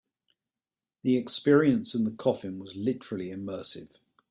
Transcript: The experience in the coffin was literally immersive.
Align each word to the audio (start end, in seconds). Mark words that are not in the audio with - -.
The 1.03 1.15
experience 1.15 1.93
in 1.93 2.05
the 2.05 2.11
coffin 2.11 2.57
was 2.57 2.75
literally 2.75 3.27
immersive. 3.29 3.99